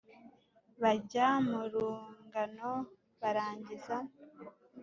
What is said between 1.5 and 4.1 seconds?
rungano barangiza